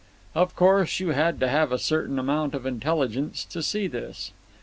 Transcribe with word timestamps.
Of 0.33 0.55
course, 0.55 0.99
you 0.99 1.09
had 1.09 1.39
to 1.41 1.47
have 1.47 1.71
a 1.71 1.77
certain 1.77 2.17
amount 2.17 2.55
of 2.55 2.65
intelligence 2.65 3.45
to 3.45 3.61
see 3.61 3.85
this. 3.85 4.31